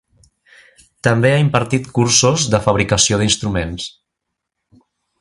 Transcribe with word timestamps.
També 1.07 1.33
ha 1.33 1.43
impartit 1.43 1.91
cursos 1.99 2.47
de 2.55 2.63
fabricació 2.69 3.23
d'instruments. 3.23 3.87